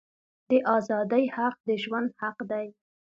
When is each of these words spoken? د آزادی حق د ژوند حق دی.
د 0.49 0.51
آزادی 0.77 1.25
حق 1.35 1.55
د 1.67 1.69
ژوند 1.83 2.09
حق 2.19 2.37
دی. 2.51 2.67